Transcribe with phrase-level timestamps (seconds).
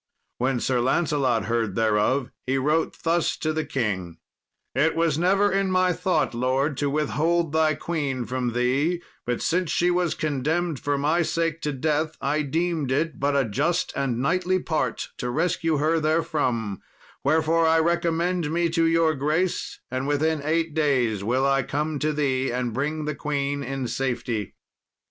[0.39, 4.17] When Sir Lancelot heard thereof, he wrote thus to the king:
[4.73, 9.69] "It was never in my thought, lord, to withhold thy queen from thee; but since
[9.69, 14.19] she was condemned for my sake to death, I deemed it but a just and
[14.19, 16.81] knightly part to rescue her therefrom;
[17.23, 22.11] wherefore I recommend me to your grace, and within eight days will I come to
[22.11, 24.55] thee and bring the queen in safety."